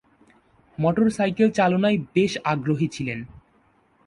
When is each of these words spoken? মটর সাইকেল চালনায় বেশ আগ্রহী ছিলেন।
মটর 0.77 1.07
সাইকেল 1.09 1.49
চালনায় 1.51 1.97
বেশ 2.15 2.33
আগ্রহী 2.43 2.87
ছিলেন। 2.87 3.19